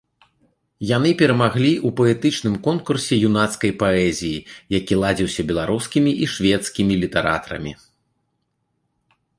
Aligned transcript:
Яны 0.91 1.09
перамаглі 1.19 1.69
ў 1.71 1.89
паэтычным 1.99 2.55
конкурсе 2.67 3.15
юнацкай 3.27 3.71
паэзіі, 3.83 4.39
які 4.79 4.93
ладзіўся 5.05 5.41
беларускімі 5.53 6.11
і 6.23 6.33
шведскімі 6.37 6.93
літаратарамі. 7.05 7.73